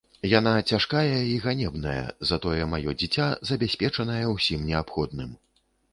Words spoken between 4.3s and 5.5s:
ўсім неабходным.